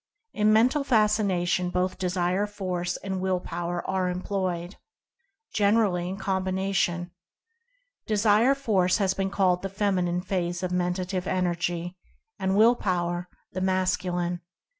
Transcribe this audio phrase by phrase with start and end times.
[0.33, 3.03] In Mental Fascination both Desire Force, What is" Mental Fascination"?
[3.03, 4.75] n and Will Power are employed—
[5.53, 7.11] generally in combina tion.
[8.07, 11.97] Desire Force has been called the Feminine phase of Mentative Energy;
[12.39, 14.39] and Will Power the Mas culine.